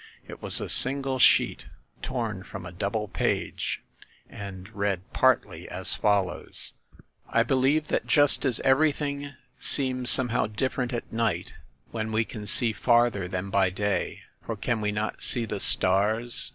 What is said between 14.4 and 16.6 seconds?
for can we not see the stars